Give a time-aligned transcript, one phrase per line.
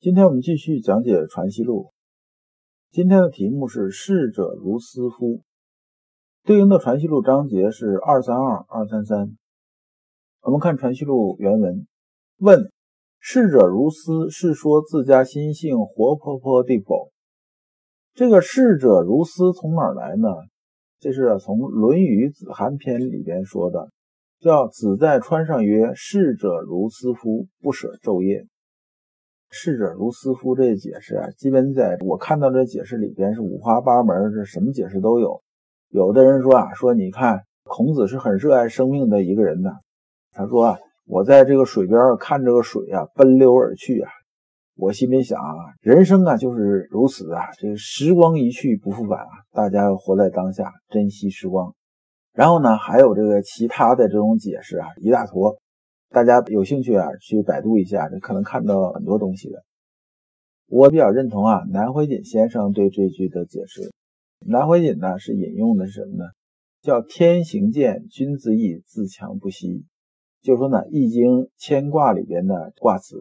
[0.00, 1.82] 今天我们继续讲解《传习录》。
[2.90, 5.42] 今天的题目是“逝者如斯夫”，
[6.42, 9.36] 对应的《传习录》章节是二三二、二三三。
[10.40, 11.86] 我们看《传习录》原文：
[12.38, 12.72] 问
[13.20, 17.10] “逝者如斯”是说自家心性活泼泼的否？
[18.14, 20.28] 这个“逝者如斯”从哪儿来呢？
[20.98, 23.90] 这是从《论语子罕篇》里边说的，
[24.38, 28.46] 叫“子在川上曰：‘逝者如斯夫，不舍昼夜。’”
[29.50, 35.42] 逝者如斯夫，这解释啊，基本在我看到这解释里边是五花八门，这什么解释都有。
[35.88, 39.70] 有的人说啊，说你看孔子是很热爱生命的一个人呢。
[40.32, 44.08] 他说啊，我在这个水边看这个水啊奔流而去啊，
[44.76, 51.74] 我心里想啊，人生啊就是如此啊，这个时光一去不复返啊，大家要活在当下，珍惜时光。
[52.32, 55.58] 然后呢，还有这个其他的这种解释啊，一大坨。
[56.10, 59.62] 大家有兴趣啊，去百度一下，这可能看到很多东西的。
[60.66, 63.92] 我比较认同啊，南怀瑾先生对这句的解释。
[64.44, 66.24] 南怀瑾呢是引用的是什么呢？
[66.82, 69.84] 叫“天行健，君子以，自强不息”。
[70.42, 73.16] 就说呢，《易经》牵卦里边的卦辞。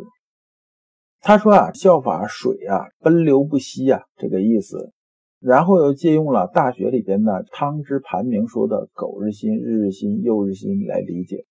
[1.20, 4.94] 他说啊，效法水啊，奔流不息啊，这个意思。
[5.40, 11.46] 然后又借用了《大学》里边的汤之盘铭说的“苟日新，日日新，又日新”来理解。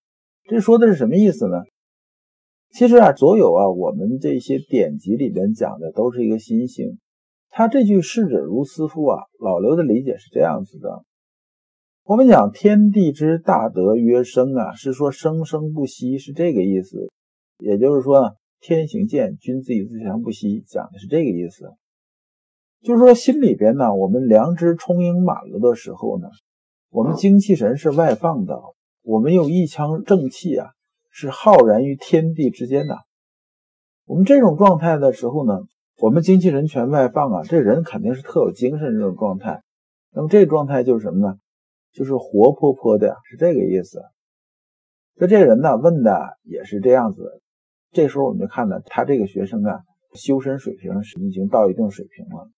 [0.49, 1.57] 这说的是什么意思呢？
[2.73, 6.97] 其实啊，所有啊，我们这些典籍里边讲的都是一个心性。
[7.51, 11.03] 他这句“逝者如斯夫”啊，老刘的理解是这样子的：
[12.03, 17.11] 我们讲天地之大德曰生啊，是说生生不息，是这个意思。
[17.59, 21.71] 也就是说，天行健，君子以自强不息，讲的是这个意思。
[22.81, 26.27] 就是说，心里边呢，我们良知充盈满了的时候呢，
[26.89, 28.59] 我们精气神是外放的。
[29.09, 30.67] 我们有一腔正气啊，
[31.09, 32.95] 是浩然于天地之间的。
[34.05, 35.61] 我们这种状态的时候呢，
[35.97, 39.63] 我们精气神全外放啊，这人肯定是特有精神这种状态。
[40.11, 41.39] 那么这状态就是什么呢？
[41.91, 43.99] 就是活泼泼的，是这个意思。
[45.15, 47.41] 那这人呢，问的也是这样子。
[47.91, 49.81] 这时候我们就看到他这个学生啊，
[50.13, 52.51] 修身水平是已经到一定水平了。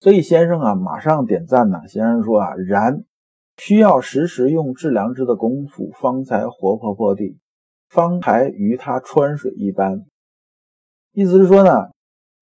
[0.00, 1.78] 所以先生啊，马上点赞呢。
[1.88, 3.06] 先生说啊，然。
[3.56, 7.38] 需要时时用致良知的功夫，方才活泼泼地，
[7.88, 10.04] 方才与他穿水一般。
[11.12, 11.70] 意思是说呢，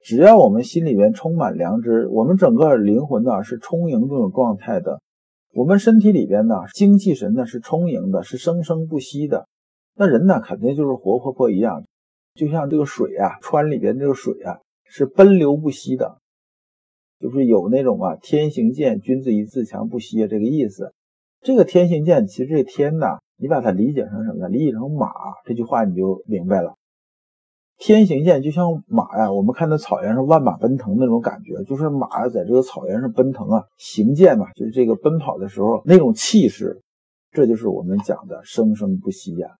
[0.00, 5.00] 只要我们心里面充满良知，我们整个灵魂呢是充盈这种状态的，
[5.54, 9.46] 我们身体里边呢精气神呢是充盈的，是生生不息的，
[9.94, 11.84] 那人呢肯定就是活泼泼一样，
[12.34, 16.18] 就像这个水啊，川里边这个水啊是奔流不息的，
[17.20, 20.92] 就是有那种啊天行健，君子以自强不息这个意思。
[21.44, 24.48] 这个天行健，其实这天呐，你把它理解成什么呢？
[24.48, 25.12] 理解成马，
[25.44, 26.74] 这句话你就明白了。
[27.78, 36.80] 天行健就像马呀，我们看到草原上万马奔腾那种感觉，就是马在这个草原上奔腾啊，行健嘛，就是这个奔跑的时候那种气势，
[37.30, 39.56] 这就是我们讲的生生不息呀。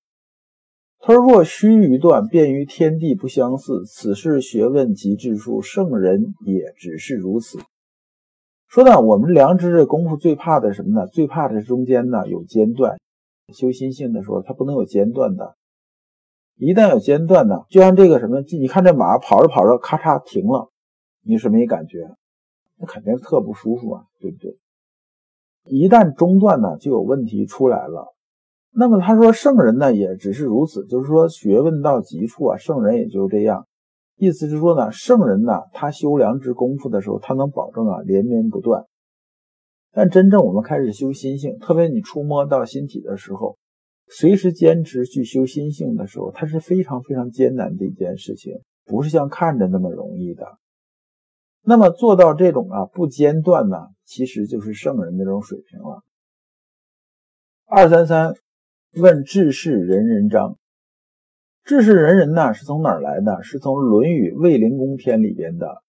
[1.00, 3.84] 他说：“若须臾断，便于天地不相似。
[3.84, 7.58] 此事学问及智术，圣人也只是如此。”
[8.74, 11.06] 说呢，我们良知这功夫最怕的什么呢？
[11.06, 12.98] 最怕的是中间呢有间断。
[13.52, 15.54] 修心性的时候，它不能有间断的。
[16.56, 20.70] 一旦有间断呢，就像这个什么，你看这马跑着跑着，咔嚓停了，
[21.22, 22.16] 你是没感觉，
[22.76, 24.58] 那肯定特不舒服啊，对不对？
[25.66, 28.12] 一旦中断呢，就有问题出来了。
[28.72, 33.69] 那么他说圣人呢，也只是如此，就是说学问到极处啊，圣人也就这样。
[34.16, 38.87] 意思是说呢，圣人呢，他修良知功夫的时候，他能保证啊连绵不断。
[39.90, 43.58] 但真正我们开始修心性，特别你触摸到心体的时候，
[44.08, 50.46] 随时坚持去修心性的时候，它是非常非常艰难的一件事情，不是像看着那么容易的。
[51.62, 56.02] 那么做到这种啊不间断呢，其实就是圣人那种水平了。
[57.66, 58.34] 二三三
[58.94, 60.56] 问治世人人章。
[61.64, 63.43] 治世仁人呢，是从哪儿来的？
[63.43, 65.82] 是从《论语卫灵公篇》里边的。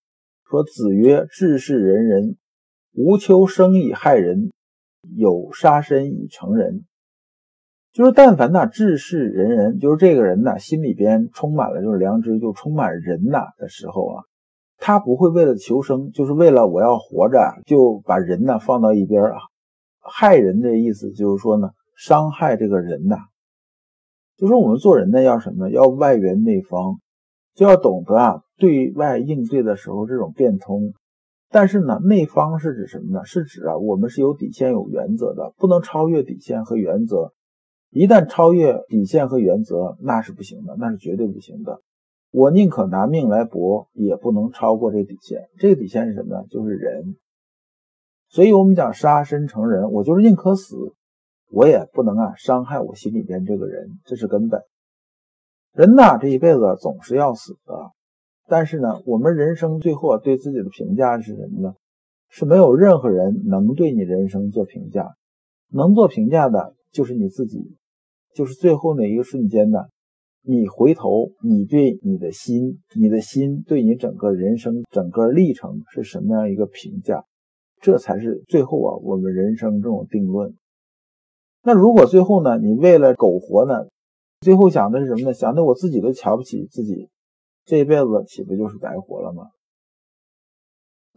[0.49, 2.37] 说子曰：“治世仁人，
[2.93, 4.51] 无求生以害人，
[5.17, 6.85] 有杀身以成仁。”
[7.91, 14.23] 就是但凡呐，治世仁人，就是这个人呐，心里边充满了就是良知，就充满仁呐的时候啊，
[14.77, 19.39] 他不会为了求生，就是为了我要活着，就把人呢放到一边啊。
[19.99, 23.17] 害人的意思就是说呢，伤害这个人呐。
[24.37, 25.69] 就说我们做人呢，要什么？
[25.69, 26.99] 要外圆内方，
[27.53, 30.93] 就要懂得啊，对外应对的时候这种变通。
[31.49, 33.23] 但是呢，内方是指什么呢？
[33.23, 37.31] 是指啊，我们是有底线、有原则的，不能超越底线和原则。
[37.91, 41.79] 一旦超越底线和原则，那是不行的，那是绝对不行的。
[42.31, 45.47] 我宁可拿命来搏，也不能超过这底线。
[45.57, 46.43] 这个底线是什么呢？
[46.49, 47.15] 就是人。
[48.27, 50.75] 所以，我们讲杀身成仁，我就是宁可死，
[51.49, 54.61] 我也不能啊伤害我心里边这个人，这是根本。
[55.73, 57.91] 人呐，这一辈子总是要死的。
[58.47, 61.75] 但是呢，我们人生最后对自己的评价是什么呢？
[62.29, 65.15] 是没有任何人能对你人生做评价，
[65.71, 67.75] 能做评价的就是你自己。
[68.33, 69.79] 就是最后那一个瞬间呢，
[70.41, 77.23] 你回头，你对你的心，你的心对你整个人生整个历程是什么样一个评价？
[77.81, 80.53] 这才是最后啊，我们人生这种定论。
[81.65, 83.87] 那如果最后呢，你为了苟活呢，
[84.41, 85.33] 最后想的是什么呢？
[85.33, 87.09] 想的我自己都瞧不起自己，
[87.65, 89.47] 这一辈子岂不就是白活了吗？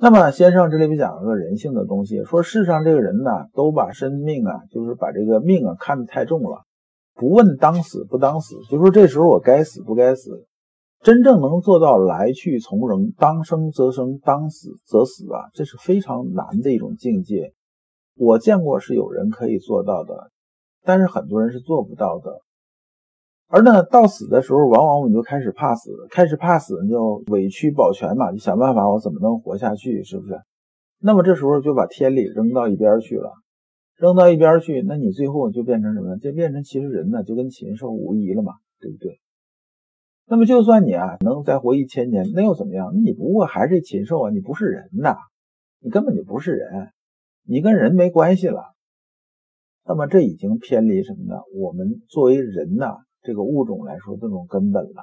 [0.00, 6.62] 那么先生这里边讲了个人性的东西，说世上这个人呢，都把生命啊，就是把这个命啊看得太重了。
[7.14, 10.46] 不问当死不当死，就说这时候我该死不该死。
[11.00, 17.52] 真正能做到来去从容，当生则生，当死则死啊，这是非常难的一种境界。
[18.16, 20.30] 我见过是有人可以做到的，
[20.88, 22.40] 但是很多人是做不到的。
[23.46, 30.40] 而呢，到死的时候，往往我们就开始怕死，开始怕死，你就委屈保全嘛，你想办法我怎么能活下去，是不是？
[30.98, 33.34] 那么这时候就把天理扔到一边去了。
[33.98, 36.16] 扔到一边去，那你最后就变成什么？
[36.16, 39.20] 就变成其实人呢，就跟禽兽无异了嘛，对不对？
[40.26, 42.94] 那么就算你啊能再活一千年，那又怎么样？
[43.04, 45.18] 你不过还是禽兽啊，你不是人呐，
[45.80, 46.92] 你根本就不是人，
[47.44, 48.77] 你跟人没关系了。
[49.88, 51.40] 那么这已经偏离什么呢？
[51.54, 55.02] 我们作为人呐这个物种来说，这种根本了。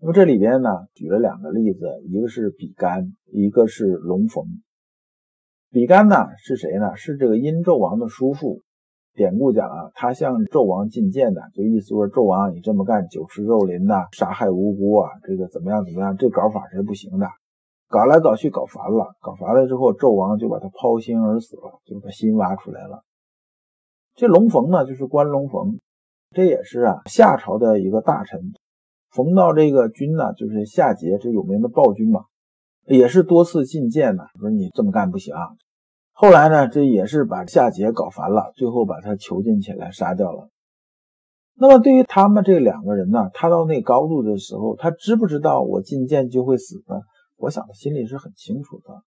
[0.00, 4.44] 那么这里边呢举了两个例子，一个是比干，一个是龙逢。
[5.70, 6.96] 比干呢是谁呢？
[6.96, 8.62] 是这个殷纣王的叔父。
[9.14, 16.16] 典故讲啊，他向纣王进谏的，就意思说纣王你这么干，酒池肉林呐，杀害无辜啊，这个怎么样怎么样？
[16.16, 17.28] 这搞法是不行的。
[17.86, 23.04] 搞来搞去搞烦了，搞烦了之后，纣王就把他抛心而死了，就把心挖出来了。
[24.14, 25.80] 这龙逢呢，就是关龙逢，
[26.30, 28.52] 这也是啊夏朝的一个大臣。
[29.10, 32.24] 逢到这个君呢，就是夏桀，这有名的暴君嘛。
[32.86, 35.34] 也是多次进谏呢，说你这么干不行。
[35.34, 35.50] 啊
[36.14, 40.48] 后来呢，这也是把夏桀搞烦了，最后把他囚禁起来杀掉了。
[41.54, 46.96] 那么对于他们这两个人呢，他到那高度的时候，他知不知道我进谏就会死呢？
[47.38, 49.02] 我想他心里是很清楚的。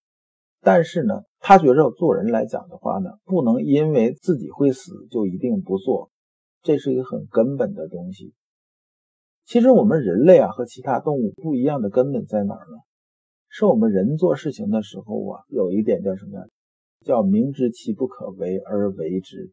[0.65, 6.09] 但是呢，他觉着做人来讲的话呢，不能因为自己会死就一定不做，
[6.63, 8.33] 这是一个很根本的东西。
[9.45, 12.77] 其实我们人类啊和其他动物不一样的根本在哪儿呢？
[13.47, 16.45] 是我们人做事情的时候啊，有一点叫什么呀？
[17.05, 19.51] 叫明知其不可为而为之。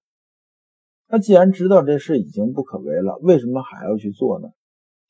[1.08, 4.48] 那既然知道这事已经不可为了，为什么还要去做呢？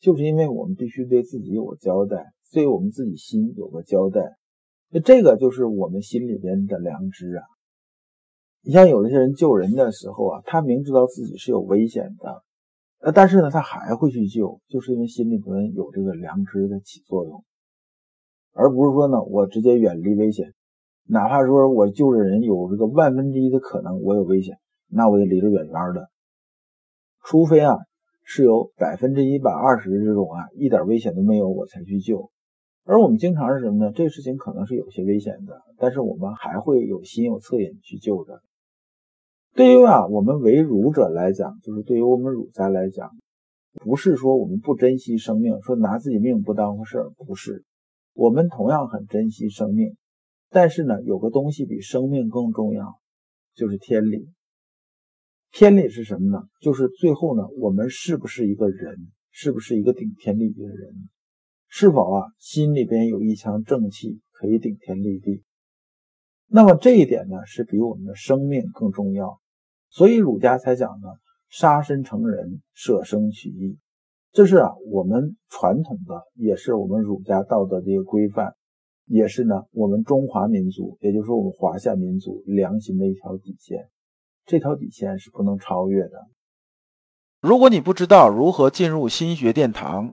[0.00, 4.37] 就是因为我们必须对自己有个交代，对我们自己心有个交代。
[4.94, 7.44] 那这个就是我们心里边的良知啊。
[8.62, 12.42] 你像有一些人救人的时候啊，他明知道自己是有危险的，
[13.00, 17.42] 呃，但是呢，他还会去救，就是因为心里边有这个良知的起作用。
[18.52, 20.52] 而不是说呢，我直接远离危险，
[21.08, 24.58] 哪怕说我救的人有这个万分之一的可能我有危险，
[24.88, 26.11] 那我也离得远远的。
[27.25, 27.78] 除非啊
[28.25, 32.30] 是有百分之一百二十这种啊一点危险都没有，我才去救。
[32.85, 33.93] 而我们经常是什么呢？
[33.95, 38.43] 这个事情可能是有些危险的，但是我们还会有心有恻隐去救的。
[39.55, 43.11] 对于啊我们为儒者来讲，就是对于我们儒家来讲，
[43.75, 47.65] 不是说我们不珍惜生命，说拿自己命不当回事儿，不是。
[48.15, 49.97] 我们同样很珍惜生命，
[50.51, 52.99] 但是呢，有个东西比生命更重要，
[53.55, 54.29] 就是天理。
[55.51, 56.43] 天理是什么呢？
[56.61, 61.09] 就是最后呢，我们是不是一个人，是不是一个顶天立地的人？
[61.75, 65.43] 是否啊，心里边有一腔正气可以顶天立地？
[66.47, 69.41] 那么这一点呢，是比我们的生命更重要。
[69.88, 71.09] 所以儒家才讲呢，
[71.49, 73.79] 杀身成仁，舍生取义。
[74.33, 78.55] 这是啊，我们传统的，也是我们儒家道德的一个规范，
[79.07, 83.88] 也是呢，我们中华民族，也就是我们华夏民族良心的一条底线。
[84.45, 86.29] 这条底线是不能超越的。
[87.41, 90.12] 如果你不知道如何进入心学殿堂，